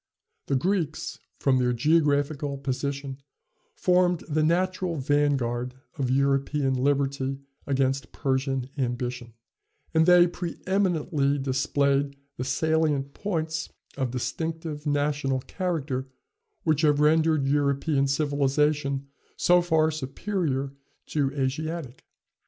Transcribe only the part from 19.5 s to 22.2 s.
far superior to Asiatic.